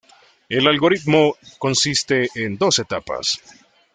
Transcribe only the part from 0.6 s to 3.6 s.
algoritmo consiste en dos etapas.